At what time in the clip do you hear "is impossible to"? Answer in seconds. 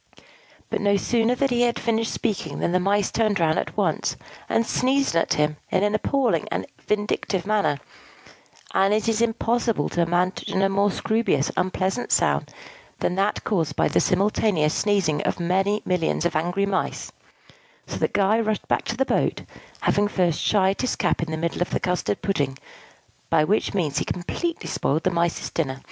9.07-10.01